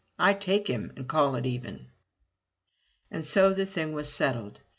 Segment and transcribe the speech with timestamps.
[0.17, 1.89] I take him and call it even."
[3.11, 4.61] And so the thing was settled.